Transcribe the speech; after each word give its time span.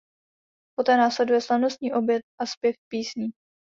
Poté 0.77 0.97
následuje 0.97 1.41
slavnostní 1.41 1.93
oběd 1.93 2.21
a 2.41 2.45
zpěv 2.45 2.75
písní. 2.91 3.27